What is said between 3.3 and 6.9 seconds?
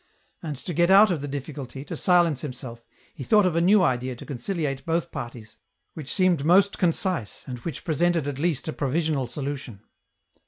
of a new idea to conciliate both parties, which seemed most